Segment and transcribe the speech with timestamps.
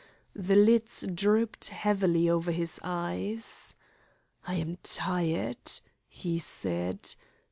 [0.35, 3.75] The lids drooped heavily over his eyes.
[4.47, 5.73] "I am tired,"
[6.07, 7.13] he said.